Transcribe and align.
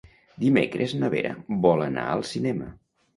Dimecres 0.43 0.95
na 1.01 1.09
Vera 1.15 1.33
vol 1.65 1.83
anar 1.89 2.07
al 2.15 2.25
cinema. 2.31 2.71